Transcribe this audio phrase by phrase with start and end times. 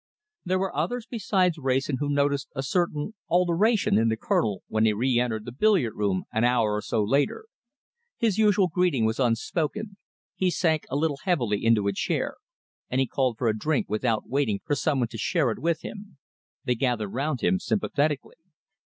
[0.43, 4.93] There were others besides Wrayson who noticed a certain alteration in the Colonel when he
[4.93, 7.45] re entered the billiard room an hour or so later.
[8.17, 9.97] His usual greeting was unspoken,
[10.35, 12.37] he sank a little heavily into a chair,
[12.89, 15.83] and he called for a drink without waiting for some one to share it with
[15.83, 16.17] him.
[16.63, 18.37] They gathered round him sympathetically.